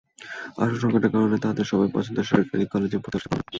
[0.61, 3.49] আসন সংকটের কারণে তাদের সবাই পছন্দের সরকারি কলেজে ভর্তির সুযোগ পাবে না।